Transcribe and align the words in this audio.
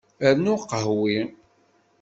Rnu 0.31 0.53
aqehwi. 0.75 1.19